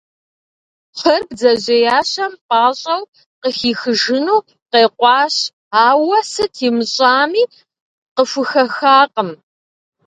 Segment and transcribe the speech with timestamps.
[0.99, 3.03] Хъыр бдзэжьеящэм пӏащӏэу
[3.41, 4.39] къыхихыжыну
[4.71, 5.35] къекъуащ,
[5.87, 7.43] ауэ сыт имыщӏами,
[8.15, 9.29] къыхухэхакъым.